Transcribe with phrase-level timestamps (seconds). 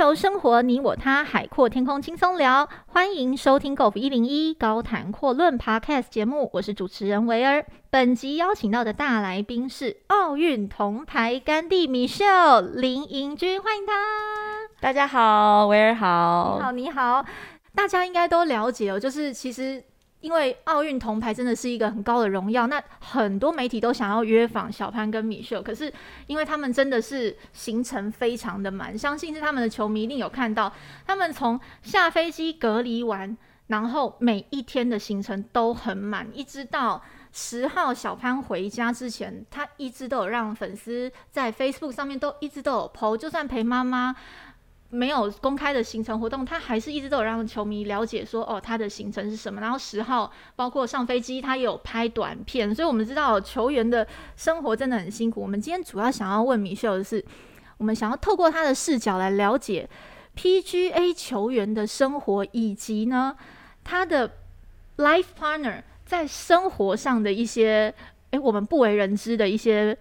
[0.00, 2.66] 球生活，你我他，海阔天空轻松聊。
[2.86, 7.62] 欢迎收听 Golf 一零一高谈阔论 Podcast 节目，我是主持人维尔。
[7.90, 13.92] 本集邀请到的大来宾是奥运铜牌甘地 Michelle 林盈君，欢迎他。
[14.80, 16.54] 大家好，维尔好。
[16.56, 17.26] 你好，你好。
[17.74, 19.84] 大家应该都了解哦，就是其实。
[20.20, 25.92] 因为奥运铜牌真的是一个很高的荣耀，那很多媒体都想要约访小潘跟米秀，可是
[26.26, 30.72] 因为他们真的是行程非常的满，相信是他们的球迷一定有看到，
[31.06, 33.36] 他们从下飞机隔离完，
[33.68, 37.02] 然后每一天的行程都很满，一直到
[37.32, 44.14] 十号小潘回家之前，他一直都有让粉丝在 Facebook 上面都一直都有 po，就算陪妈妈。
[44.90, 49.60] 没有公开的行程活动，他还是一直都有让球迷了解说，哦，他的行程是什么。
[49.60, 55.40] 然后十号包括上飞机，他也有拍短片，所以我们知道球员的生活真的很辛苦。
[55.40, 57.24] 我们今天主要想要问米秀的是，
[57.78, 59.88] 我们想要透过他的视角来了解
[60.36, 63.36] PGA 球员的生活，以及呢
[63.84, 64.30] 他的
[64.96, 67.94] life partner 在生活上的一些。
[68.30, 69.96] 哎，我们不为人知的一些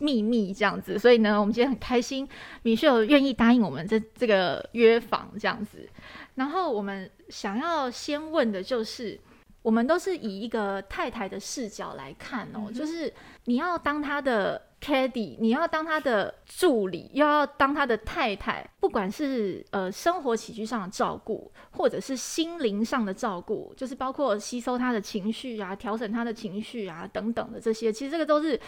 [0.00, 2.28] 秘密，这样子，所以呢，我们今天很开心，
[2.62, 5.88] 米秀愿意答应我们这这个约访这样子。
[6.34, 9.18] 然后我们想要先问的就是，
[9.62, 13.12] 我们都是以一个太太的视角来看哦，嗯、就是
[13.44, 14.69] 你要当她的。
[14.80, 28.58] Caddy，你要当他的助理，又要当他的太太，不管是呃生活起居上的照顾，或者是心灵上的照顾，就是包括吸收他的情绪啊，调整他的情绪啊等等的这些，其实这个都是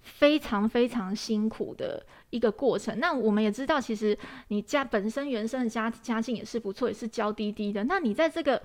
[0.00, 2.98] 非常非常辛苦的一个过程。
[2.98, 4.18] 那我们也知道，其实
[4.48, 7.84] 你家本身原生的家家境也是不错，也是娇滴滴的。
[7.84, 8.60] 那你在这个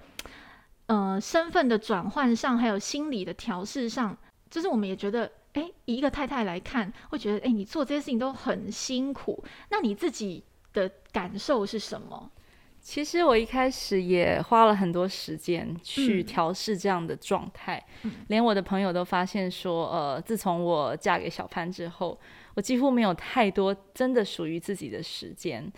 [0.87, 4.17] 呃身份的转换上，还有心理的调试上，
[4.49, 5.31] 就是我们也觉得。
[5.57, 9.43] 诶，以一个太太来看，会觉得哎，你做这些事情都很辛苦。
[9.69, 12.31] 那你自己的感受是什么？
[12.79, 22.17] 其实我一开始也花了很多时间去调试这样的状态，嗯、连我的朋友都发现说，呃，自从我嫁给小潘之后，
[22.53, 25.69] 我几乎没有太多真的属于自己的时间。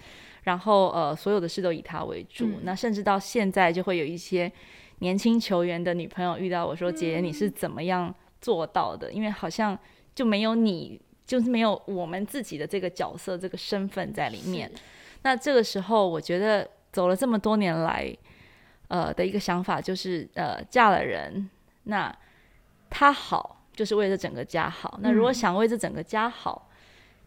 [0.43, 2.45] 然后，呃，所有的事都以他为主。
[2.45, 4.51] 嗯、那甚至到现在，就会有一些
[4.99, 9.77] 年轻球员的女朋友遇到我说：“姐姐，你是怎么样？”做到的，因为好像
[10.15, 14.71] 就没有你，就是没有我们自己的这个角色、这个身份在里面。
[15.23, 18.15] 那这个时候，我觉得走了这么多年来，
[18.87, 21.49] 呃的一个想法就是，呃，嫁了人，
[21.83, 22.15] 那
[22.89, 24.95] 他好，就是为了整个家好。
[24.97, 26.69] 嗯、那如果想为这整个家好，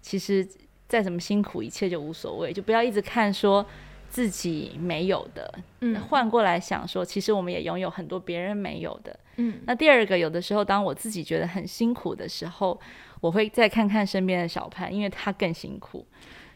[0.00, 0.46] 其实
[0.88, 3.64] 再怎么辛苦，一切就无所谓，就不要一直看说。
[4.12, 9.58] 自己没有的，嗯，换过来想说，其实我们也拥有很多别人没有的，嗯。
[9.66, 12.78] 那第二个，有的时候当我自己觉得很辛苦的时候，
[13.22, 16.06] 我会再看看身边的小潘，因为他更辛苦，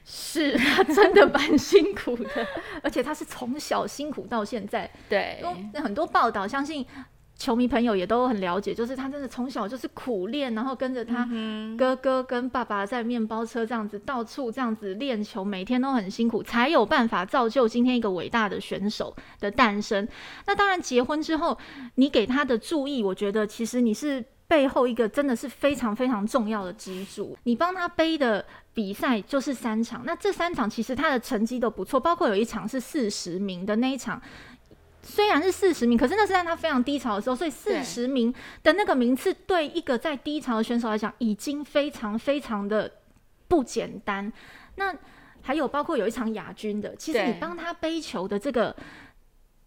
[0.05, 2.47] 是他真的蛮辛苦的，
[2.85, 5.43] 而且他是从小辛苦到现在， 对。
[5.83, 6.85] 很多报道，相信。
[7.39, 11.29] 球迷朋友也都很了解，就是他真的从小就是苦练，然后跟着他
[11.77, 20.09] 哥哥跟爸爸在面包车这样子到处这样子练球，每天都很辛苦，才有办法造就今天一个伟大的选手的诞生。
[20.47, 21.57] 那当然，结婚之后
[21.97, 27.37] 你给他的注意，我觉得其实你是背后一个真的是非常非常重要的支柱。
[27.43, 28.43] 你帮他背的
[28.73, 34.23] 比赛就是三场，那这三场其实他的成绩都不错，包括有一场是四十名的那一场。
[35.07, 38.35] 虽然是四十名，可是那是在他非常低潮的时候，所以四十名
[38.65, 42.91] 的那个名次对一个在低潮的选手来讲，已经非常非常的
[43.47, 44.31] 不简单。
[44.75, 44.95] 那
[45.43, 48.75] 还有包括有一场亚军的，其实你帮他背球的这个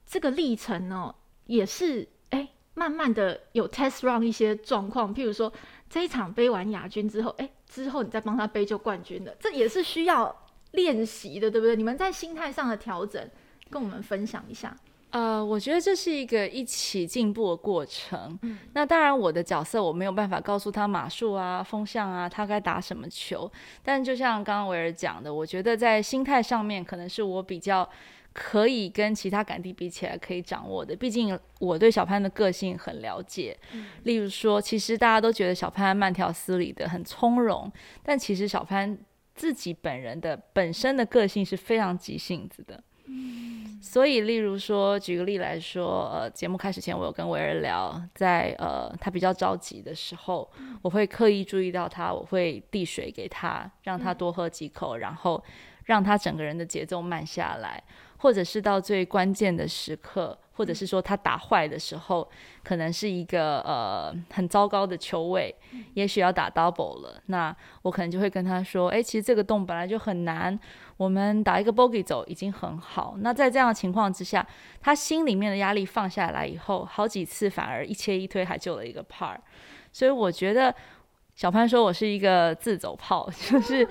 [0.05, 5.51] 这个历程呢，也是哎、欸，慢慢的有 test run 一些状况，譬如说
[5.89, 11.75] 这一场背完亚军之后，哎、欸，之后你再帮他背就冠军了，这也是需要练习的，对不对？
[11.77, 13.29] 你们在心态上的调整，
[13.69, 14.75] 跟我们分享一下。
[15.11, 18.37] 呃，我觉得这是一个一起进步的过程。
[18.43, 23.51] 嗯，那当然，我的角色我没有办法告诉他码数啊、风向啊，他该打什么球。
[23.81, 27.89] 但就像刚刚维尔讲的，我觉得在心态上面，可能是我比较
[28.33, 30.95] 可以跟其他感地比起来可以掌握的。
[30.95, 33.57] 毕竟我对小潘的个性很了解。
[33.73, 37.71] 嗯，例如说，其实大家都觉得小潘慢条斯理的很从容，
[38.03, 38.95] 但其实小潘
[39.33, 42.83] 自己本人的本身的个性是非常急性子的。
[43.81, 50.47] 所以，例如说，举个例来说，呃，节目开始前，我有跟维尔聊，在呃，他比较着急的时候，
[50.81, 55.43] 我会刻意注意到他，我会递水给他，让他多喝几口，然后
[55.85, 57.81] 让他整个人的节奏慢下来，
[58.17, 60.37] 或者是到最关键的时刻。
[60.59, 62.29] 或者是说他打坏的时候，
[62.63, 65.55] 可能是一个呃很糟糕的球位，
[65.93, 67.23] 也许要打 double 了。
[67.27, 70.59] 那我可能就会跟他说：“哎，其实这个洞本来就很难，
[70.99, 74.45] 我们打一个 bogey 走已经很好。”那在这样的情况之下，
[74.81, 79.37] 他心里面的压力放下来以后，好几次反而一切一推还救了一个 par。
[79.93, 80.75] 所以我觉得
[81.35, 83.87] 小潘说我是一个自走炮， 就是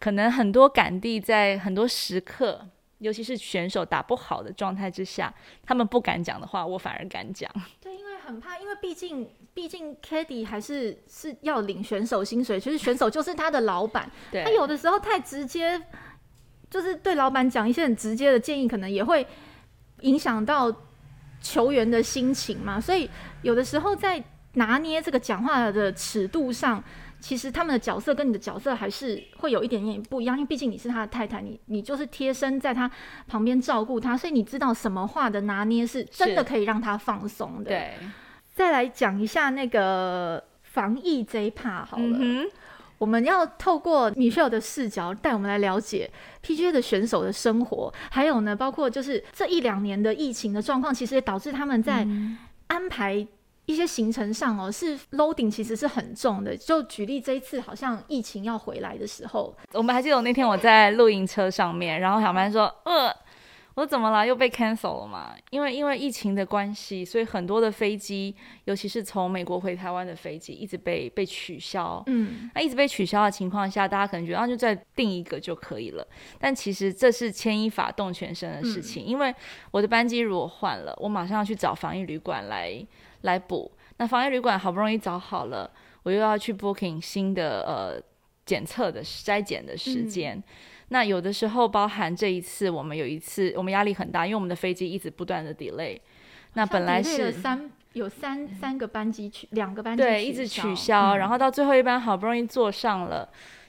[0.00, 2.66] 可能很多杆弟在很多时刻。
[2.98, 5.30] 尤其是选手打不好的状态之下，
[5.62, 7.46] 他们不敢讲的话，我反而敢讲。
[7.78, 14.10] 对，因为很怕，因为毕竟毕竟 Caddy 还是是要领选手薪水，其实选手就是他的老板。
[14.32, 15.78] 对，他有的时候太直接，
[16.70, 19.26] 就是对老板讲一些很直接的建议，可能也会
[20.00, 20.74] 影响到
[21.40, 22.80] 球员的心情嘛。
[22.80, 23.08] 所以
[23.42, 24.22] 有的时候在
[24.54, 26.82] 拿捏这个讲话的尺度上。
[27.18, 32.88] 其实他们的角色跟你的角色还是会有一点点不一样，因为毕竟你是他的太太，你你就是贴身在他
[33.26, 37.70] 旁边照顾他，所以你知道什么话的拿捏是真的可以让他放松的。
[37.70, 37.94] 对，
[38.54, 42.46] 再来讲一下那个防疫这一 part 好了，嗯、
[42.98, 46.10] 我们要透过 Michelle 的视角带我们来了解
[46.44, 52.06] PGA 的选手的生活，还有呢，包括就是这一两年的疫情的状况，其实也导致他们在
[52.68, 53.26] 安排。
[53.68, 56.56] 一些行程上哦，是 loading 其实是很重的。
[56.56, 63.12] 就举例这一次，好像疫情要回来的时候，我们还记得我那天我在露营车上面，然后小曼说：“呃，
[63.76, 64.26] 我怎么了？
[64.26, 65.34] 又被 cancel 了嘛？
[65.50, 68.34] 因为因为疫情的关系，所以很多的飞机，
[68.64, 72.02] 尤其是从美国回台湾的飞机，一直被被取消。
[72.06, 76.06] 嗯，那一直被取消的情况下，大家可能觉得啊，就再订一个就可以了。
[76.38, 79.34] 但其实这是牵一发动全身的事情，嗯、因为
[79.70, 82.84] 我的班机如果换了，我马上要去找防疫旅馆来。”
[83.22, 85.68] 来补，那防疫旅馆好不容易找好了，
[86.04, 88.00] 我又要去 booking 新的呃
[88.44, 90.36] 检测的筛检的时间。
[90.36, 90.44] 嗯、
[90.88, 95.98] 那有的时候包含这一次，我们有一次我们压力很大，因为我们的飞机一直不断的 delay。
[96.54, 103.28] 那本来是三有三三个班机取两个班机对一直取消，嗯、然后到最后一班好不容易坐上了，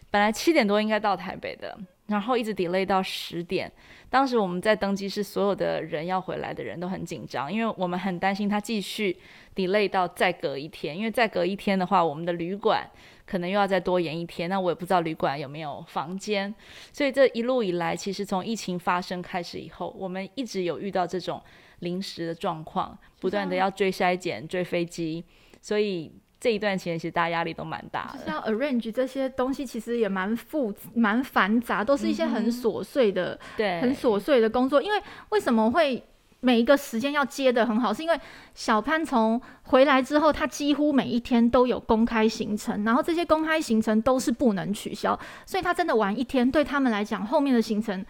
[0.10, 1.78] 本来七点多应该到台北的，
[2.08, 3.72] 然后一直 delay 到十点。
[4.10, 9.18] 当时我们在登机室，所有的人要回来的人都很紧张，因为我们很担心他继续
[9.54, 12.90] delay 到再隔一天，因为再隔一天的话，我们的旅馆
[13.27, 16.51] 可能又要再多延一天，那我也不知道旅馆有没有房间。
[16.91, 21.39] 所以这一路以来，其实从疫情发生开始以后，我们一直有遇到这种
[21.79, 25.24] 临时的状况，不断的要追筛检、追飞机，
[25.62, 26.12] 所以。
[26.39, 28.19] 这一段期间，其实大家压力都蛮大的。
[28.19, 34.80] 就是要 arrange 这些东西，其实也蛮复蛮繁杂，都是一些很琐碎的、嗯、对，很琐碎的工作。
[34.80, 36.01] 因为为什么会
[36.39, 38.19] 每一个时间要接的很好，是因为
[38.54, 48.06] 小潘从回来之后，他几乎每一天都有公开行程，然后这些公开行程都是不能取消，所以他真的玩一天，对他们来讲，后面的行程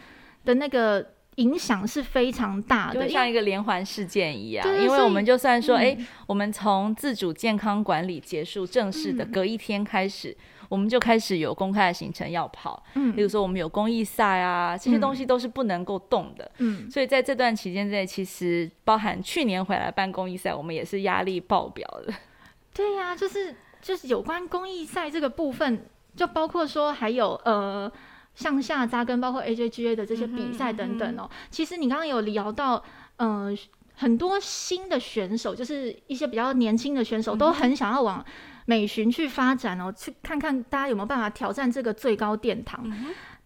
[0.46, 1.14] 的那个。
[1.38, 4.68] 影响是非常大的，就像一个连环事件一样。
[4.82, 12.84] 因为我们就算说，哎、嗯，我们从自主健康管理结束正式的隔一天开始，嗯、我们就开始有公开的行程要跑。
[12.96, 16.50] 嗯，比如说我们有公益赛啊，这些东西都是不能够动的。
[16.58, 22.14] 嗯，所以在这段期间内，其实包含去年回来办公益赛，我们也是压力爆表的。
[22.74, 25.86] 对呀、啊，就是就是有关公益赛这个部分，
[26.16, 27.92] 就包括说还有呃。
[28.38, 31.24] 向下扎根，包括 AJGA 的这些比赛等等哦。
[31.24, 32.84] 嗯嗯、其实你刚刚有聊到，
[33.16, 33.58] 嗯、呃，
[33.96, 38.24] 很多新的选手，就是一些比较年轻的选手，都很想要往
[38.70, 42.86] 美巡去发展哦，去看看大家有没有办法挑战这个最高殿堂。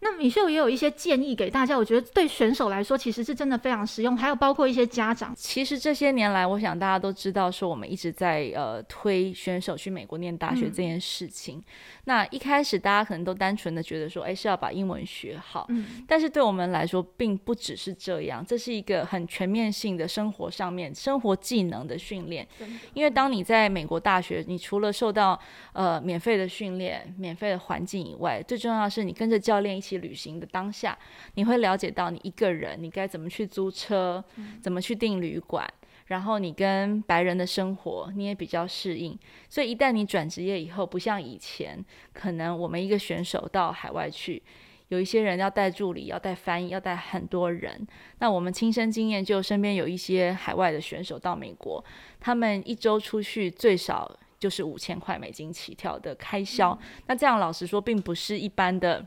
[0.03, 5.31] 那 Michelle 也有一些建议给大家，我觉得对选手来说其实是真的非常实用，还有包括一些家长。
[5.37, 11.59] 其实这些年来，我想大家都知道，说我们一直在呃推选手去美国念大学这件事情。
[11.59, 11.63] 嗯、
[12.05, 15.67] 那一开始大家可能都单纯的觉得说，哎，是要把英文学好。
[15.69, 16.03] 嗯。
[16.07, 22.47] 但是对我们来说，并不只是这样，这是一个很全面性的生活上面生活技能的训练。
[22.95, 25.39] 因为当你在美国大学，你除了受到
[25.73, 29.90] 呃免费的训练、免费的环境以外，最重要的是你跟着教练一起。
[29.97, 30.97] 旅行的当下，
[31.35, 34.23] 你会了解到你一个人，你该怎么去租车，
[34.61, 35.67] 怎么去订旅馆，
[36.07, 39.17] 然后你跟白人的生活，你也比较适应。
[39.49, 41.83] 所以一旦你转职业以后，不像以前，
[42.13, 44.41] 可能我们一个选手到海外去，
[44.89, 47.87] 有一些人要带助理，要带翻译，要带很多人。
[48.19, 51.83] 那我们亲身经验，就身边有一些海外的选手到美国，
[52.19, 56.71] 他们一周出去最少就是五千块美金起跳的开销。
[56.81, 59.05] 嗯、那这样老实说，并不是一般的。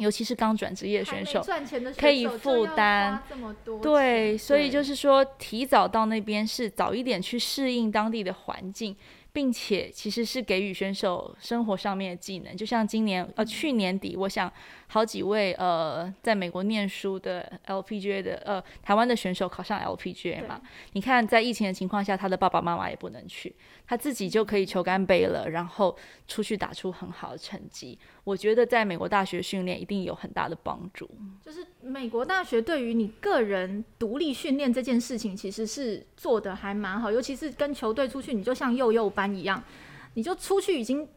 [0.00, 1.44] 尤其是刚转职业选手，
[1.96, 3.22] 可以负担
[3.82, 8.96] 对，所以就是说，提早到那边是早一点去适应当地的环境，
[9.32, 14.50] 并且其实是给予选手生活上面的技能，就像今年呃去年底，我想
[14.88, 20.60] 好几位呃在美国念书的 LPGA 的呃台湾的选手考上 LPGA 嘛，
[20.94, 23.54] 你看在疫情的情况下，他的爸爸妈妈也不能去，
[23.90, 25.96] 他自己就可以球杆背了，然后
[26.28, 27.98] 出去打出很好的成绩。
[28.22, 31.10] 我觉得在美国大学训练一定有很大的帮助。
[31.44, 39.60] 就是美国大学对于你个人独立训练这件事情，其实是做得还蛮好，尤其是跟球队出去，你就像幼幼班一样，
[40.14, 41.08] 你就出去已经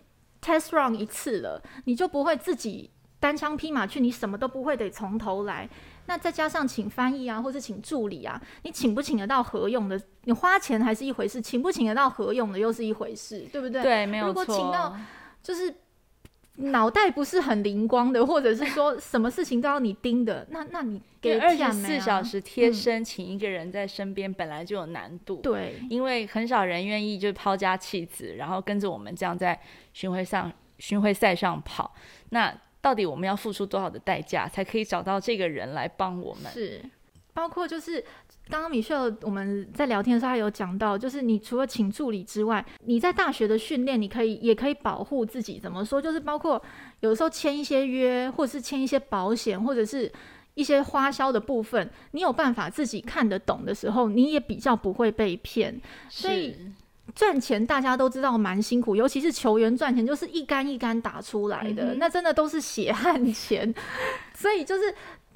[0.42, 2.90] test run 一次了，你就不会自己
[3.20, 5.70] 单枪匹马去，你什么都不会，得从头来。
[6.06, 10.00] 那再加上请翻译啊，或者请助理啊，你请不请得到合用的？
[10.24, 13.82] 你花钱还是一回事，请不请得到合用的又是一回事，对不对？
[13.82, 14.42] 对，没有错。
[14.42, 14.96] 如果请到
[15.42, 15.74] 就是。
[16.58, 25.38] 脑袋不是很灵光的，或者是说什么事情都要你盯的，那那你给二十四小时贴身请一个人在身边，本来就有难度。
[25.38, 29.60] 对、嗯，因为很少人愿意就抛家弃子，然后跟着我们这样在
[29.94, 31.92] 巡回上巡回赛上跑。
[32.30, 36.52] 那到底我们要付出多少的代价，才可以找到这个人来帮我们？
[36.52, 36.82] 是。
[37.34, 38.00] 包括就是
[38.48, 45.58] 刚刚米秀我们在聊天的时候，他有讲到，就是你除了请助理之外，你在大学的训练，你可以也可以保护自己。
[45.58, 46.00] 怎么说？
[46.00, 46.62] 就是包括
[47.00, 50.12] 有的时候签一些约，或者是签一些保险，或者是
[50.54, 55.82] 一些花销的部分，你有办法自己看得懂的时候，你也比较不会被骗。
[56.10, 56.56] 所以
[57.16, 63.74] 赚钱大家都知道蛮辛苦，尤其是球员赚钱，就是一杆一杆打出来的，嗯、那真的都是血汗钱。
[64.34, 64.94] 所以就是。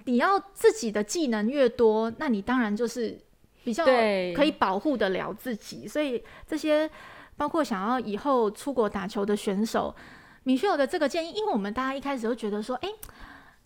[0.09, 3.19] 你要自己的技能越多，那你当然就是
[3.65, 5.85] 比较可以保护得了自己。
[5.85, 6.89] 所以这些
[7.35, 9.93] 包括想要以后出国打球的选手，
[10.43, 12.89] 米歇尔的这个建议，因为我们大家一开始都觉得说，诶，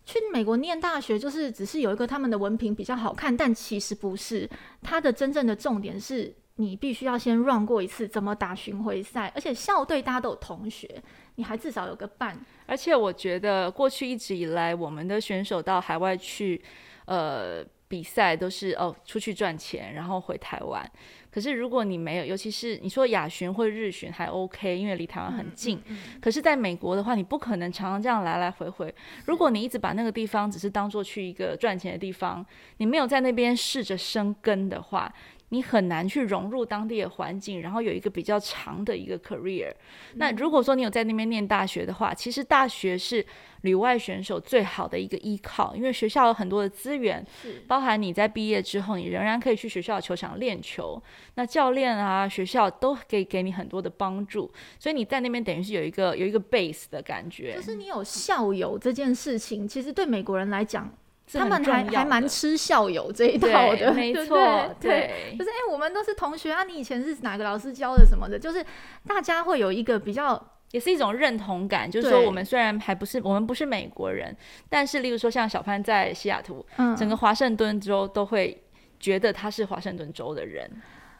[0.03, 4.49] 去美国念大学就是只是有一个他们的文凭比较好看，但其实不是，
[4.81, 6.33] 他的真正的重点是。
[6.61, 10.87] 你必须要先 run 过一次怎么打巡回赛，而且校队大家都有同学，
[11.35, 12.37] 你还至少有个伴。
[12.67, 16.61] 而且我觉得过去一直以来，我们的选手到海外去，
[17.05, 20.89] 呃，比赛都是哦出去赚钱，然后回台湾。
[21.31, 25.77] 可是如果你没有，尤其是你说亚巡或日巡还 OK，因为离台湾很近。
[25.87, 26.21] 嗯嗯嗯。
[26.21, 28.93] 可是在美国的话，你不可能常常这样来来回回。
[29.25, 32.45] 如果你一直把那个地方只是当做去一个赚钱的地方，
[32.77, 35.11] 你没有在那边试着生根的话。
[35.51, 39.69] 你很难去融入当地的环境，然后有一个比较长的一个 career。
[40.13, 40.15] 嗯。
[40.15, 43.25] 那如果说你有在那边念大学的话，其实大学是
[43.63, 47.25] 旅外选手最好的一个依靠，因为学校有很多的资源，
[47.67, 51.01] 包含你在毕业之后，你仍然可以去学校的球场练球。
[51.35, 57.53] 那教练啊，学校都可以给你很多的帮助，所以你在那边等于是有一个有一个 base 的感觉。
[57.53, 60.89] 就是你有校友这件事情，其实对美国人来讲。
[61.33, 64.35] 他们还还蛮吃校友这一套的，没错，
[64.81, 68.61] 对，就是哎、欸，我们都是同学啊，你以前是哪个老师教的什么的，就是
[69.07, 70.37] 大家会有一个比较，
[70.71, 74.35] 也是一种认同感，就是说我们虽然还不是我们不是美国人，
[74.67, 78.61] 但是例如说像小潘在西雅图，嗯、整个华盛顿州都会
[78.99, 80.69] 觉得他是华盛顿州的人，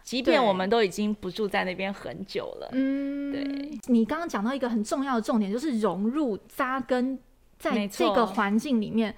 [0.04, 2.68] 即便我们都已经不住在那边很久了。
[2.74, 3.80] 嗯，对。
[3.86, 7.18] 你刚刚讲到一个很重要的重点，就是融入扎根
[7.58, 9.16] 在这个环境里面。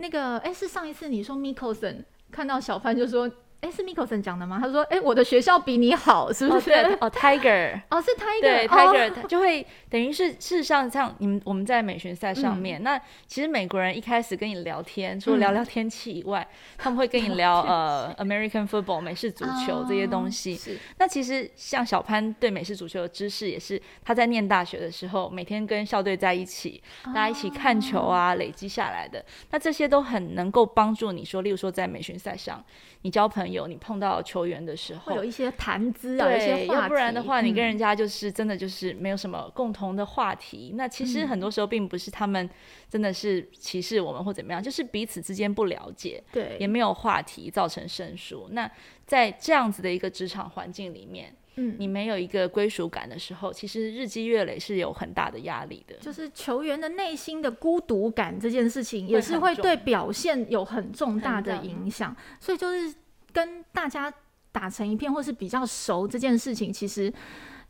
[0.00, 3.30] 那个哎，是上一次你说 Mickelson 看到小潘就说。
[3.60, 4.58] 哎，是 Mickelson 讲的吗？
[4.58, 20.56] 他说：“哎，我的学校比你好，是不是？”哦， 哦，Tiger，哦，是 Tiger，对，Tiger，他就会等于是事实上，像你们我们在美巡赛上面，嗯，那其实美国人一开始跟你聊天，除了聊聊天气以外，嗯，他们会跟你聊 呃 American football 美式足球这些东西。
[20.56, 29.22] 是，那其实像小潘对美式足球的知识，也是他在念大学的时候，每天跟校队在一起，大家一起看球啊，累积下来的。
[29.50, 32.64] 那这些都很能够帮助你说，例如说在美巡赛上，
[33.02, 33.49] 你交朋友。
[33.52, 40.70] 有你碰到球员的时候，会有一些谈资啊，一些话题，要不然的话，你跟人家就是真的就是没有什么共同的话题。
[40.72, 42.48] 嗯、那其实很多时候并不是他们
[42.88, 48.48] 真的是歧视我们或怎么样，就是彼此之间不了解，对，也没有话题，造成生疏。
[48.52, 48.70] 那
[49.06, 55.96] 在这样子的一个职场环境里面，嗯，你没有一个归属感的时候，其实日积月累是有很大的压力的。
[55.96, 62.14] 就是球员的内心的孤独感这件事情，也是会对表现有很重大的影响。
[62.38, 62.94] 所以就是。
[63.32, 64.12] 跟大家
[64.52, 67.12] 打成一片，或是比较熟这件事情，其实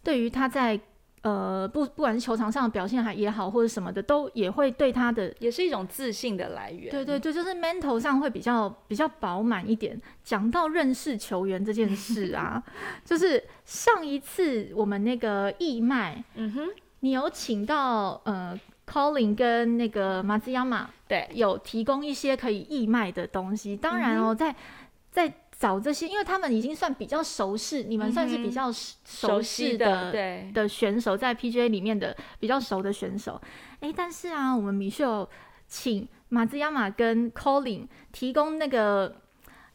[0.02, 0.80] 对于他在
[1.22, 6.90] 呃不不管是球场上的表现还也好，或者什么的，都也会对他的也是一种自信的来源。
[6.90, 10.00] 对对对，就是 mental 上会比较比较饱满一点。
[10.24, 12.62] 讲到认识球员这件事啊，
[13.04, 16.68] 就是上一次我们那个义卖，嗯哼，
[17.00, 23.76] 你有请到呃 Colin 跟那个马兹亚马，对，有提供一些可以义卖的东西。
[23.76, 24.56] 当然哦，嗯、在
[25.10, 33.38] 在找这些，因为他们已经算比较熟悉，你们算是比较熟悉的、嗯、对的选手，在 PGA 里面的比较熟的选手。
[33.80, 35.28] 哎，但是啊，我们米秀
[35.68, 39.14] 请马兹亚马跟 Colin 提供那个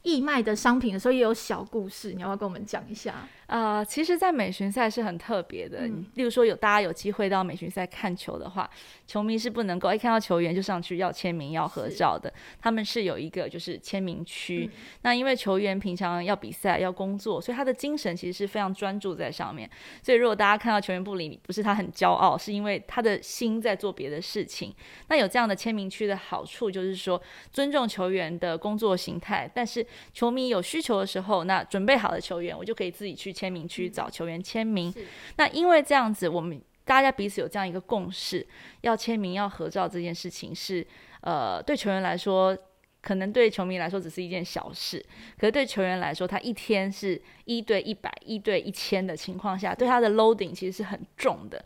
[0.02, 3.14] 义卖的商品的时候，也有小故事，你要不要跟我们讲一下？
[3.48, 5.82] 呃，其实，在美巡赛是很特别的。
[5.82, 8.68] 嗯、例如说，有大家有机会到美巡赛看球的话，
[9.06, 12.34] 球迷是不能够一看到球员就上去要签名、要合照的。
[12.60, 14.68] 他们是有一个就是签名区。
[14.74, 19.70] 嗯、那因为球员平常要比赛、要工作，所以他的精神其实是非常专注在上面。
[20.02, 24.74] 所以，如果大家看到球员不理你，不是他很骄傲，是因为他的心在做别的事情。
[25.10, 27.22] 那有这样的签名区的好处，就是说
[27.52, 29.48] 尊重球员的工作形态。
[29.54, 33.35] 但是，球迷有需求的时候，那准备好的球员，我就可以自己去。
[33.36, 38.48] 签名区找球员签名，嗯、那因为这样子，我们大家彼此有这样一个共识，
[38.82, 40.86] 要签名要合照这件事情是，
[41.22, 42.58] 呃，对球员来说，
[43.02, 45.04] 可能对球迷来说只是一件小事，
[45.38, 51.64] 可是对球员来说，他一天是一对一百、一对一千的情况下，对他的 loading 其实是很重的。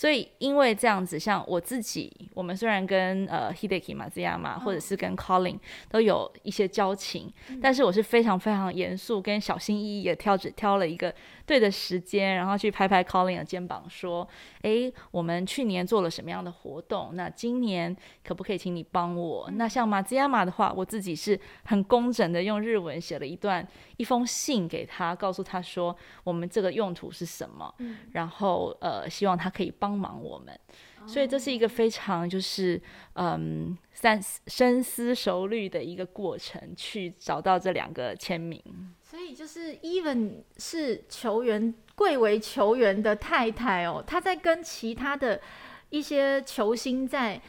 [0.00, 5.58] 所以因为这样子，像我自己，我们虽然跟呃 Hideki Matsuyama 或者是跟 Colin
[5.90, 11.14] 都有一些交情，嗯、但是我是非常非常严肃跟小心翼翼的挑只挑了一个
[11.44, 14.26] 对的时间，然后去拍拍 Colin 的肩膀，说
[14.62, 17.10] ：“诶，我们去年做了什么样的活动？
[17.12, 25.14] 那今年可不可以请你帮我？”嗯、那像 Matsuyama 的话，我自己是很工整的用日文写了一段一封信给他。
[25.14, 30.58] 告诉他说，我们这个用途是什么，嗯、然后呃，希望他可以帮忙我们，
[31.00, 32.80] 哦、所以这是一个非常就是
[33.14, 38.62] 嗯三深思熟虑的一个过程，去找到这两个签名。
[39.02, 45.40] 所以就是 Even 是球员贵为球员的太太哦，他在跟其他的
[45.88, 47.40] 一些球星在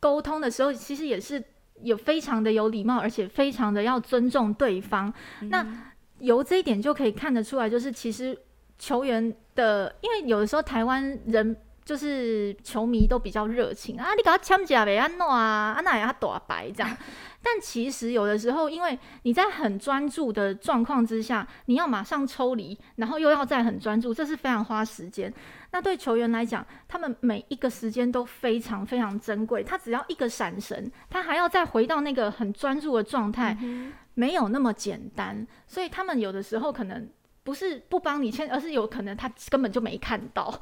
[0.00, 1.42] 沟通的时候，其实也是
[1.82, 5.12] 有非常的有礼貌，而且非常的要尊重对方。
[5.42, 8.38] 嗯、那由这一点就可以看得出来，就是其实
[8.78, 11.54] 球员的，因为有的时候台湾人
[11.90, 16.96] 就是球迷都比较热情啊，你给他签假呗，安诺啊，安娜呀他打白这样。
[17.42, 25.34] 但其实有的时候，因为你在很专注的状况之下，你要马上抽离，然后又要再很专注，这是非常花时间。
[25.72, 29.64] 那对球员来讲，他们每一个时间都非常非常珍贵。
[29.64, 33.58] 他只要一个闪神，他还要再回到那个很专注的状态。
[33.60, 37.08] 嗯没有那么简单，所以他们有的时候可能
[37.42, 40.52] 不是不帮你签，而是有可能他根本就没看到，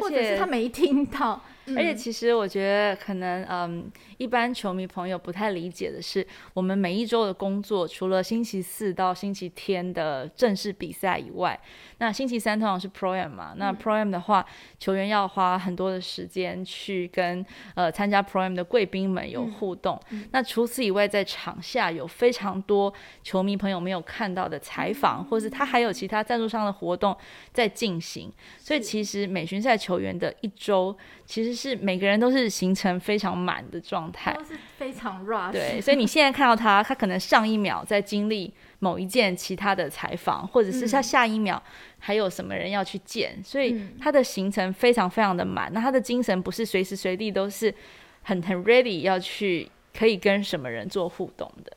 [0.00, 1.40] 或者是他没听到。
[1.70, 11.58] 而且其实我觉得可能，嗯，一般球迷朋友不太理解的是，我们每一周的工作，除了星期四到星期天的正式比赛以外，
[11.98, 13.52] 那星期三通常是 Pro-Am 嘛。
[13.56, 14.46] 那 Pro-Am 的话，
[14.78, 20.00] 球员要花很多的时间去跟呃参加 Pro-Am 的贵宾们有互动。
[20.30, 27.16] 那除此以外，在场下有非常多球迷朋友没有看到的采访，或是他还有其他赞助商的活动
[27.52, 28.32] 在进行。
[28.56, 35.52] 所以其实美巡赛球员的一周，其实是每个人都是行程非常满的状态，都是非常 rush。
[35.52, 41.62] 对，所以你现在看到他，他可能上一秒在经历某一件其他的采访，或者是他下一秒
[42.00, 45.72] 还有什么人要去见，嗯、所以他的行程非常非常的满。
[45.72, 47.72] 那他的精神不是随时随地都是
[48.22, 51.72] 很很 ready 要去可以跟什么人做互动的。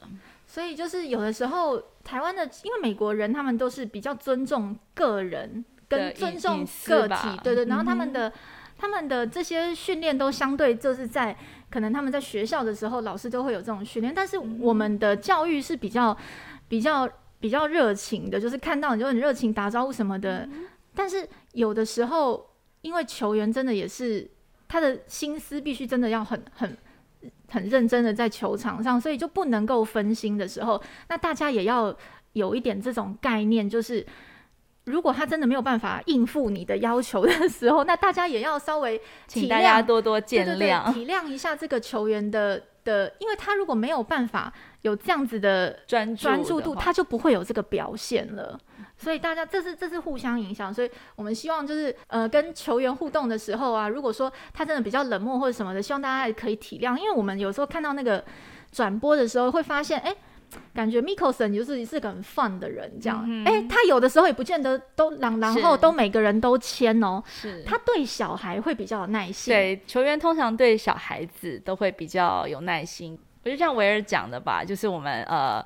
[0.47, 8.29] 所以就是有的时候台湾的，因为美国人他们都是比较尊重个人跟尊重个体，对对，然后他们的。
[8.29, 8.33] 嗯
[8.81, 11.35] 他们的这些训练都相对就是在
[11.69, 16.17] 可能他们在学校的时候，老师都会有这种训练，但是我们的教育是比较
[16.69, 17.05] 比较
[17.41, 20.47] 比较热情的，就是看到你就很热情打招呼什么的。
[20.95, 24.25] 但是有的时候，因为球员真的也是
[24.69, 26.77] 他的心思必须真的要很很
[27.49, 31.93] 很认真的在球场上，所以就不能够分心的时候，那大家也要
[32.31, 34.05] 有一点这种概念，就是。
[34.89, 38.97] 如果他真的没有办法应付你的要求的时候，那大家也要稍微
[39.27, 48.59] 体谅，请大家多多见谅，体谅一下这个球员的的，因为他如果没有办法有这样子的专专注度，他就不会有这个表现了。
[48.97, 58.23] 所以大家这是这是互相影响，所以我们希望就是呃跟球员互动的时候啊，如果说他真的比较冷漠或者什么的，希望大家也可以体谅，因为我们有时候看到那个
[58.71, 60.15] 转播的时候会发现，哎。
[60.73, 73.17] 感觉 Mickelson 就是是个很 fun 的人，这样，哎、嗯欸，他有的时候也不见得都然然后都每个人都签哦，是，他对小孩会比较有耐心，对，球员通常对小孩子都会比较有耐心。
[73.43, 75.65] 我就像维尔讲的吧，就是我们呃。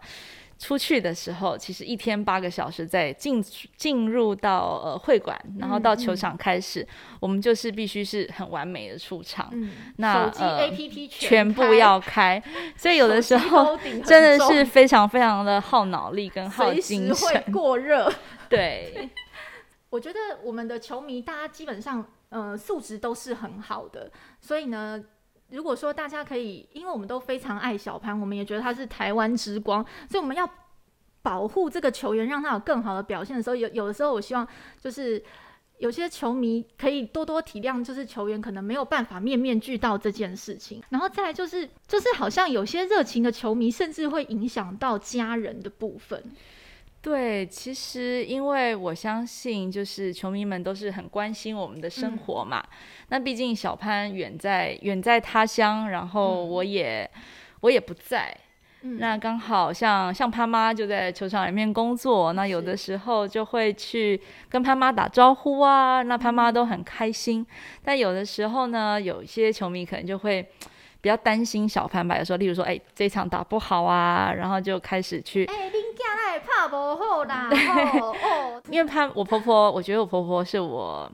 [0.60, 3.44] 出去的时候，其实一天八个小时在进
[3.76, 9.50] 进入到呃会馆，然后到球场开始，嗯嗯、我们就是必须是很完美的出场。
[9.52, 12.42] 嗯、那手机 APP 全、呃、全部要开，
[12.78, 17.28] 所以有的时候真的是非常非常的耗脑力跟耗精神。
[17.28, 18.12] 会过热。
[18.48, 19.10] 对，
[19.89, 25.04] 我觉得我们的球迷大家基本上呃素质都是很好的，所以呢。
[25.54, 30.50] 如果说大家可以，因为我们都非常爱小潘，我们也觉得他是台湾之光，所以我们要
[31.22, 34.48] 保护这个球员，让他有更好的表现的时候，有有的时候我希望
[34.82, 35.24] 就是
[35.78, 46.24] 有些球迷可以多多体谅，就是球员可能没有办法面面俱到这件事情，然后再来就是就是好像有些热情的球迷，甚至会影响到家人的部分。
[47.04, 52.63] 对，其实因为我相信，就是球迷们都是很关心我们的生活嘛。
[52.66, 52.78] 嗯、
[53.10, 57.22] 那毕竟小潘远在远在他乡，然后我也、嗯、
[57.60, 58.34] 我也不在。
[58.84, 67.42] 嗯、那刚好像像潘妈就在球场里面工作，那有的时候就会去跟潘妈打招呼啊，那潘妈都很开心。
[67.42, 67.46] 嗯、
[67.84, 70.46] 但有的时候呢，有一些球迷可能就会
[71.04, 75.44] 比较担心小潘吧，有时候例如说，哎，这场打不好啊，然后就开始去。
[75.44, 75.70] 哎
[76.46, 77.50] 怕不好啦，
[78.72, 81.10] 因为她我婆婆，我觉得我婆婆是我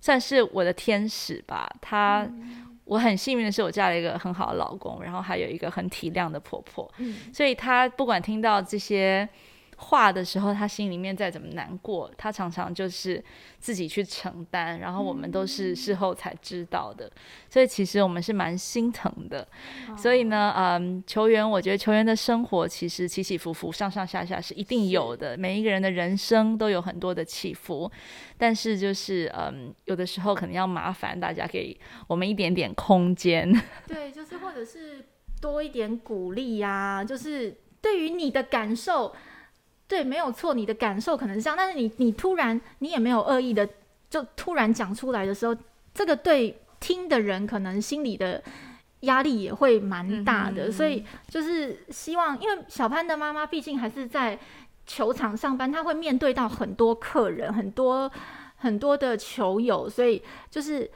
[0.00, 1.68] 算是我的天使吧。
[1.80, 6.88] 她、嗯、我很幸运的是，我嫁了一个很好的老公，然后还有一个很体谅的婆婆。
[6.98, 9.28] 嗯、所以她不管听到这些。
[9.82, 13.22] 话的时候，他心里面再怎么难过，他常常就是
[13.58, 17.10] 自己去承担，然后我们都是事后才知道的，
[17.50, 19.46] 所以其实我们是蛮心疼的。
[19.96, 27.90] 所以呢，嗯，球员，我觉得球员的生活其实起起伏伏、上上下下是一定有的，每一个人的人生都有很多的起伏，
[28.38, 33.52] 但是就是嗯，有的时候可能要麻烦大家给我们一点点空间。
[33.88, 35.04] 对，就是或者是
[35.40, 39.12] 多一点鼓励呀，就是对于你的感受。
[39.92, 43.68] 对，没有错，你的感受可能是这样，但是你你突然你也没有恶意的，
[44.08, 45.54] 就突然讲出来的时候，
[45.92, 48.42] 这个对听的人可能心里的
[49.00, 54.38] 压力也会蛮大的，嗯嗯，所以就是希望，因为小潘的妈妈毕竟还是在
[54.86, 58.10] 球场上班，她会面对到很多客人，很多
[58.56, 60.90] 很多的球友，所以就是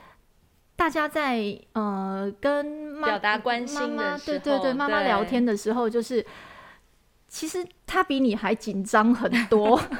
[0.74, 6.24] 大家在呃跟表达关心的时候，对对对，妈妈聊天的时候就是。
[7.29, 9.81] 其实他比你还紧张很多。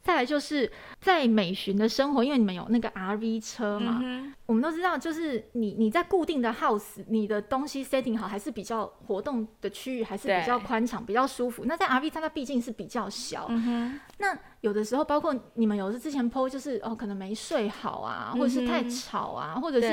[0.00, 11.66] 再来就是在美巡的生活，因为你们有那个 RV 车嘛，嗯、我们都知道，就是你你在固定的 house，你的东西 setting 好，还是比较活动的区域还是比较宽敞，比较舒服。
[11.66, 19.88] 那在 RV 车它毕竟是比较小，嗯、那有的时候包括你们有的之前 po 就是哦，可能没睡好啊，或者是太吵啊，嗯、或者是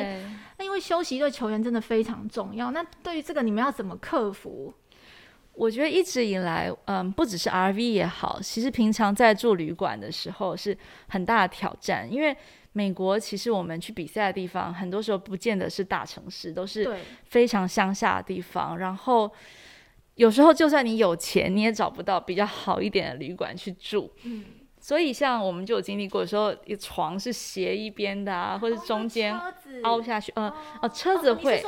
[0.57, 2.71] 那因为休息对球员真的非常重要。
[2.71, 4.73] 那对于这个你们要怎么克服？
[5.55, 12.11] 我觉得一直以来，嗯，不只是 RV 也好，其实平常在住旅馆的时候是很大的挑战。
[12.11, 12.35] 因为
[12.73, 18.77] 美国其实我们去比赛的地方，很多时候不见得是大城市，都是非常乡下的地方。
[18.77, 19.31] 然后
[20.15, 24.11] 有时候就算你有钱，你也找不到比较好一点的旅馆去住。
[24.23, 24.43] 嗯
[24.85, 29.35] 所以，像我们就有经历过有时候，床是斜一边的啊，或者中间
[29.81, 30.47] 凹下去，呃，
[30.79, 31.59] 哦，车子会，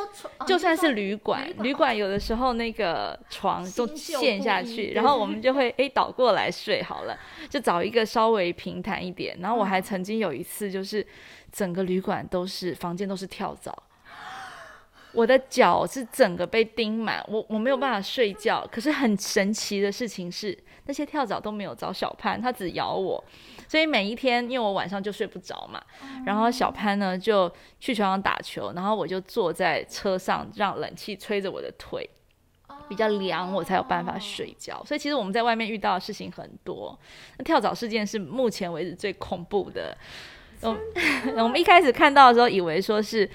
[0.46, 7.18] 就算是旅馆，旅馆有的时候那个床都陷下去，然后我们就会诶 倒过来睡好了，
[7.50, 9.36] 就找一个稍微平坦一点。
[9.42, 11.04] 然后我还曾经有一次，就是
[11.52, 13.76] 整个旅馆都是房间都是跳蚤。
[15.14, 18.68] 我的脚是整个被叮满，我我没有办法睡觉。
[18.72, 23.24] 可是很神奇的事情是，那些跳蚤都没有找小潘，它只咬我。
[23.68, 25.82] 所以每一天，因为我晚上就睡不着嘛，
[26.26, 32.08] 然后小潘呢就去球场打球，然后我就坐在车上，让冷气吹着我的腿，
[32.88, 34.84] 比较凉，我才有办法睡觉。
[34.86, 36.98] 所以其实我们在外面遇到的事情很多，
[37.38, 39.98] 那跳蚤事件是目前为止最恐怖的。
[40.62, 40.78] 我
[41.44, 43.28] 我们一开始看到的时候，以为说是。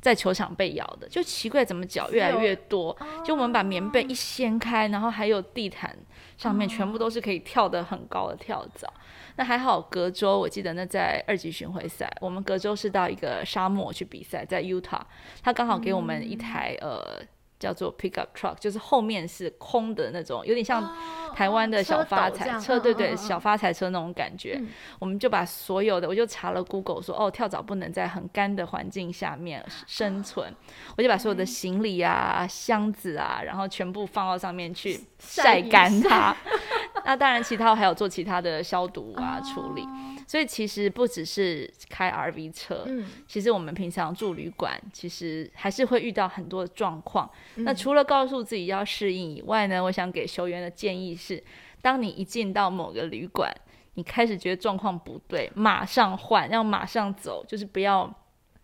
[0.00, 2.96] 在球场被咬的，就奇怪怎么脚越来越多。
[3.24, 5.96] 就我们把棉被一掀开，然后还有地毯
[6.36, 8.86] 上面全部都是可以跳得很高的跳蚤。
[8.88, 8.92] 哦、
[9.36, 15.02] 那还好，隔周我记得那在二级巡回赛，我们隔周是到一个沙漠去比赛，在 Utah，
[15.42, 17.22] 他刚好给我们一台、嗯、呃。
[17.60, 20.96] 叫做 pickup truck，就是后面是空的那种，有点像
[21.34, 24.56] 台湾的小发财车，车对对，小发财车那种感觉。
[24.58, 24.68] 嗯、
[24.98, 30.56] 我们就把所有的，我就查了 Google 说，哦，跳蚤不能在很干的环境下面生存，啊、
[30.96, 36.34] 我就把所有的行李啊、箱子啊，然后全部放到上面去晒干它。
[37.04, 39.54] 那当然，其他还有做其他的消毒啊、oh.
[39.54, 39.86] 处理。
[40.30, 47.28] 所以其实不只是开 RV 车，嗯，其实我们平常住旅馆，其实还是会遇到很多的状况。
[47.56, 47.64] 嗯。
[47.64, 51.42] 那除了告诉自己要适应以外呢，我想给球员的建议是：
[51.82, 53.52] 当你一进到某个旅馆，
[53.94, 58.08] 你开始觉得状况不对，马上换，要马上走，就是不要。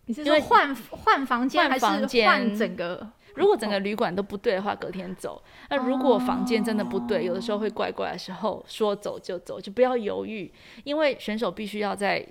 [0.05, 3.11] 你是说换换房间还是换整个？
[3.37, 5.42] 如果整个旅馆都不对的话，隔天走。
[5.70, 10.53] 那如果房间真的不对，有的时候会怪怪的时候，说走就走，就不要犹豫，
[10.85, 12.27] 因为选手必须要在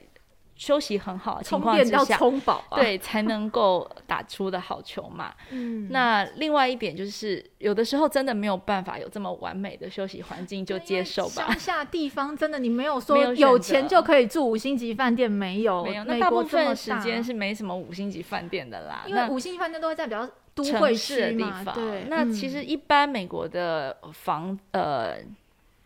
[0.55, 5.33] 休息很好的情况之下，充饱，对，才能够打出的好球嘛。
[5.51, 5.89] 嗯。
[5.91, 11.47] 那另外一点就是，有的时候真的没有办法有这么完美的休息环境，就接受吧。
[11.47, 16.03] 乡下地方真的你没有说有钱就可以住五星级饭店，没有，没有。
[16.05, 20.27] 那大部分时间是没什么五星级饭店的啦，因为五星级饭店都会在比较。
[20.63, 25.17] 城市的地方，对，那其实一般美国的房、嗯、呃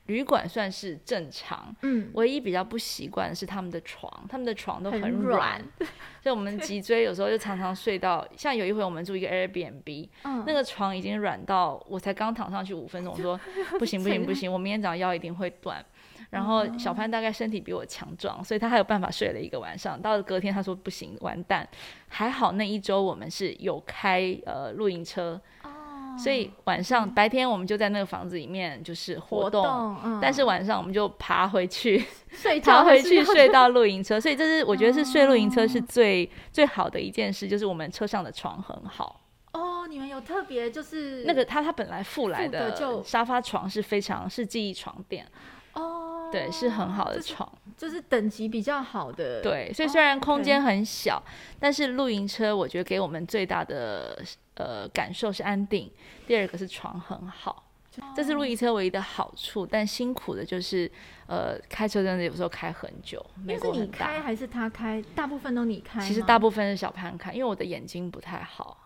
[0.06, 5.64] 旅馆算是正常，嗯，唯一比较不习惯的是他们的床，他们的床都很软，
[6.24, 13.40] 所以我们脊椎有时候就常常睡到，像有一回我们住一个 Airbnb，、嗯、那个床已经软到我才刚躺上去五分钟，我说
[13.78, 15.86] 不行不行不行，我明天早上腰一定会断。
[16.30, 20.00] 然后小潘大概身体比我强壮，所以他还有办法睡了一个晚上。
[20.00, 21.68] 到了隔天，他说不行，完蛋。
[22.08, 34.20] 还好那一周我们是有开呃露营车，哦，所以晚上、嗯、白天我们就在那个房子里面就是活动，活动嗯、但是晚上我们就爬回去 睡，爬回去睡到 露营车。
[34.22, 39.22] 所以这是我觉得是睡露营车是最、哦、最好的一件事，就是我们车上的床很好。
[39.54, 45.26] 哦，你们有特别就是那个他他本来附来的沙发床是非常是记忆床垫。
[45.74, 49.42] 哦，对，是很好的床，就是、等级比较好的。
[49.42, 54.22] 对，所以虽然空间很小，哦 okay、但是露营车我觉得给我们最大的
[54.56, 55.92] 呃感受是安定。
[56.28, 57.64] 第二个是床很好，
[57.98, 59.66] 哦、这是露营车唯一的好处。
[59.66, 60.92] 但辛苦的就是
[61.28, 63.26] 呃开车真的有时候开很久。
[63.44, 63.74] 美国。
[63.74, 65.04] 是你开还是他开？
[65.16, 66.00] 大部分都你开。
[66.02, 68.78] 其实大部分是小潘开，因为我的眼睛不太好，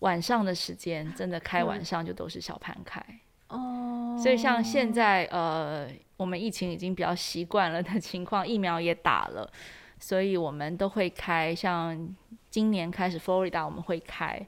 [0.00, 3.00] 晚上的时间真的开晚上就都是小潘开。
[3.48, 5.88] 哦、嗯，所以像现在呃。
[6.22, 9.50] 我们疫情已经比较习惯了的情况，疫苗也打了，
[9.98, 11.52] 所以我们都会开。
[11.52, 12.08] 像
[12.48, 14.40] 今年开始，佛罗里达我们会开，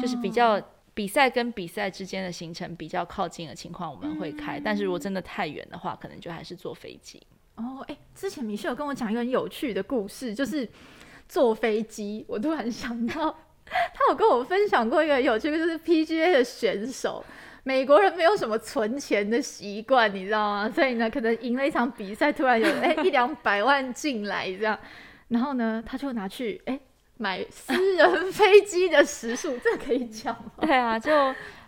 [0.00, 0.60] 就是比较
[0.92, 4.58] 比赛跟比赛之间的行程比较靠近的情况，我们会开。
[4.58, 7.22] 但是如果真的太远的话，可能就还是坐飞机。
[7.54, 10.68] 哦，哎，之前米秀有跟我讲一个很有趣的故事，就是
[11.28, 12.24] 坐飞机。
[12.26, 13.30] 我突然想到，
[13.64, 17.24] 他有跟我分享过一个有趣的，就是 PGA 的选手。
[17.64, 20.70] 美国人没有什么存钱的习惯，你知道吗？
[20.74, 24.78] 所以呢，可能赢了一场比赛，突然有 哎一两百万进来这样，
[25.28, 26.78] 然后呢，他就拿去哎
[27.18, 30.52] 买私人飞机的时速，这可以讲吗？
[30.60, 31.12] 对啊，就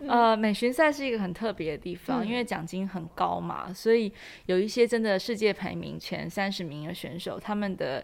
[0.07, 4.11] 呃美巡赛是一个很特别的地方，嗯、因为奖金很高嘛，所以
[4.47, 8.03] 有一些真的世界排名前三十名的选手，他们的。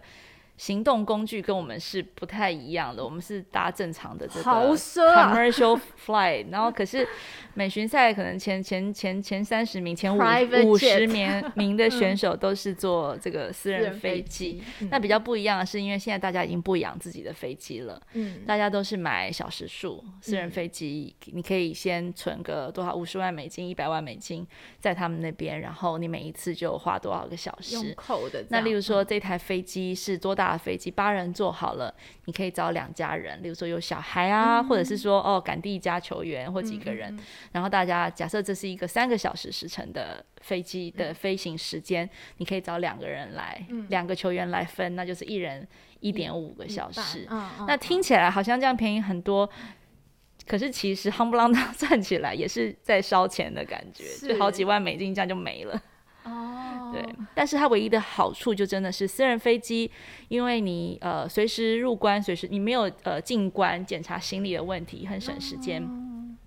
[0.62, 7.04] 行动工具跟我们是不太一样的，我们是搭正常的这个 commercial flight，然后可是
[7.54, 14.62] 美巡赛可能前前前前三十名、前五五十名名的选手都是坐这个私人飞机。
[14.88, 24.46] 那比较不一样的是，因为现在大家已经不养自己的飞机了，嗯，大家都是买小时数私人飞机，你可以先存个多少五十万美金、一百万美金
[24.78, 27.96] 在他们那边，然后你每一次就花多少个小时。
[28.48, 30.51] 那例如说这台飞机是多大？
[30.56, 37.18] 飞机八人坐好了，你可以找两家人，例如说有小孩啊，嗯、或者是说哦赶第一家球员或几个人，嗯、
[37.52, 45.66] 然后大家假设这是一个三个小时时程的飞机的飞行时间，嗯、你可以找两个人来，嗯、两个球员来分，那就是一人
[46.00, 47.28] 一点五个小时。
[47.66, 49.48] 那听起来好像这样便宜很多，
[50.46, 55.80] 可是其实夯不啷当算起来也是在烧钱的感觉，就好几万美金这样就没了。
[56.24, 57.04] 哦，对，
[57.34, 59.90] 但是它唯一的好处就真的是私人飞机，
[60.28, 65.82] 因为你呃随时入关，随时你没有呃进关检查行李的问题，很省时间。
[65.82, 65.88] 哦、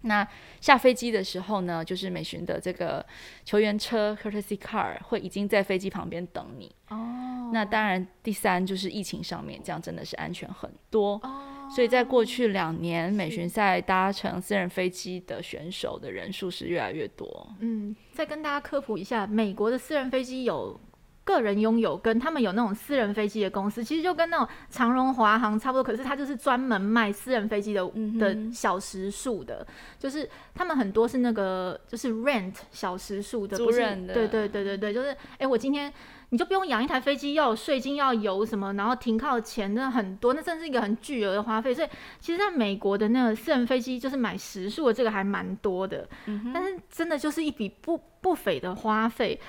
[0.01, 0.27] 那
[0.61, 3.05] 下飞机的时候呢，就是美巡的这个
[3.43, 6.71] 球员车 courtesy car 会已经在飞机旁边等你。
[6.89, 11.19] 哦，那当然第三就是疫情上面，这样真的是安全很多。
[11.23, 11.51] 哦。
[11.69, 17.47] 所以在过去两年，美巡赛搭乘私人飞机的选手的人数是越来越多。
[17.59, 20.79] 嗯，再跟大家科普一下，美国的私人飞机有
[21.25, 25.83] 个人拥有，跟他们有那种私人飞机的公司，其实就跟那种长荣、华航差不多。
[25.83, 27.83] 可是他就是专门卖私人飞机的
[28.19, 29.65] 的小时数的，
[29.97, 34.13] 就是他们很多是那个就是 rent 小时数的，租人的。
[34.13, 35.91] 对对对对对，就是哎、欸，我今天
[36.29, 41.73] 你就不用养一台飞机，要有税金，要油什么，然后停靠钱那很多，那真是一个很巨额的花费。
[41.73, 41.87] 所以
[42.19, 49.39] 其实在美国的那个私人飞机，就是买时数的这个还蛮多的，嗯、但是真的就是一笔不不菲的花费。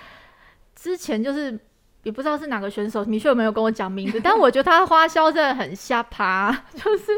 [0.75, 1.59] 之前就是
[2.07, 4.21] 也不知道是哪个选手，米秀有没有跟我讲名字？
[4.21, 7.11] 但我觉得他花销真的很瞎趴， 就是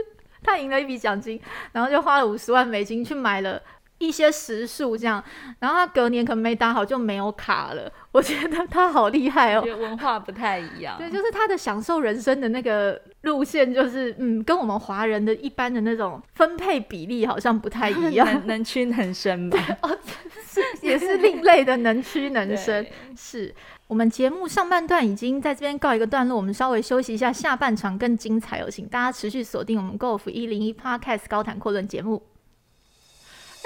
[0.43, 1.39] 他赢了一笔奖金，
[1.73, 3.61] 然后就花了五十万美金去买了
[3.99, 5.23] 一些时数，这样，
[5.59, 7.93] 然后他隔年可能没打好就没有卡了。
[8.13, 10.97] 我觉得他好厉害哦，文化不太一样。
[10.99, 19.59] 对，就是他的享受人生的那个路线，就是嗯，跟我们华人的一般的那种分配比例好像不太一样， 能能屈能伸吧？
[19.83, 19.99] 哦，
[20.47, 22.87] 是也是另类的能屈能伸。
[23.17, 23.55] 是
[23.89, 32.23] 我们节目上半段已经在这边告一个段落，我们稍微休息一下，下半场更精彩有请大家持续锁定我们 Golf 一零一 Podcast 高谈阔论节目。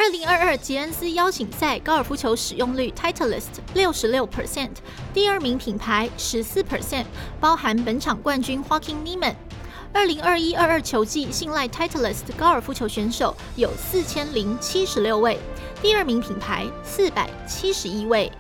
[0.03, 4.73] 二零二二吉恩斯邀请赛高尔夫球使用率 Titleist 六十六 percent，
[5.15, 7.05] 第二名品牌十四 percent，
[7.39, 9.37] 包含本场冠军 Hawkins Newman。
[9.93, 15.39] 二零二一二二球季信赖 Titleist 高尔夫球选手有四千零七十六位，
[15.81, 18.33] 第二名品牌四百七十一位。